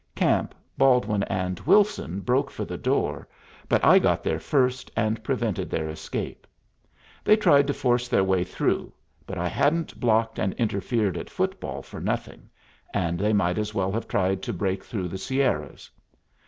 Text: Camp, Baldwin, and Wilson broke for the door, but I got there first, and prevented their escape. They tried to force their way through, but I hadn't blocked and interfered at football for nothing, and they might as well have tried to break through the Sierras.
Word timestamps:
Camp, 0.15 0.55
Baldwin, 0.79 1.21
and 1.25 1.59
Wilson 1.59 2.21
broke 2.21 2.49
for 2.49 2.65
the 2.65 2.75
door, 2.75 3.27
but 3.69 3.85
I 3.85 3.99
got 3.99 4.23
there 4.23 4.39
first, 4.39 4.89
and 4.95 5.23
prevented 5.23 5.69
their 5.69 5.89
escape. 5.89 6.47
They 7.23 7.37
tried 7.37 7.67
to 7.67 7.73
force 7.75 8.07
their 8.07 8.23
way 8.23 8.43
through, 8.43 8.93
but 9.27 9.37
I 9.37 9.47
hadn't 9.47 9.99
blocked 9.99 10.39
and 10.39 10.53
interfered 10.53 11.17
at 11.19 11.29
football 11.29 11.83
for 11.83 12.01
nothing, 12.01 12.49
and 12.95 13.19
they 13.19 13.31
might 13.31 13.59
as 13.59 13.75
well 13.75 13.91
have 13.91 14.07
tried 14.07 14.41
to 14.41 14.51
break 14.53 14.83
through 14.83 15.07
the 15.07 15.19
Sierras. 15.19 15.91